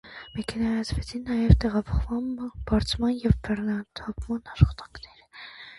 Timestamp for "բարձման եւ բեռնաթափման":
2.73-4.45